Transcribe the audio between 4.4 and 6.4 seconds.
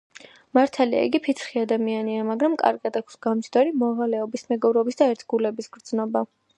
მეგობრობის და ერთგულების გრძნობა.